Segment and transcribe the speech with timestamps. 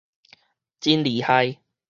[0.79, 1.59] 真厲害